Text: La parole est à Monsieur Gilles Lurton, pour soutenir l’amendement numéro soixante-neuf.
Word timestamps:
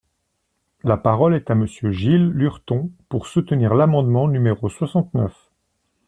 La 0.83 0.97
parole 0.97 1.35
est 1.35 1.51
à 1.51 1.53
Monsieur 1.53 1.91
Gilles 1.91 2.29
Lurton, 2.31 2.89
pour 3.07 3.27
soutenir 3.27 3.75
l’amendement 3.75 4.27
numéro 4.27 4.67
soixante-neuf. 4.67 5.51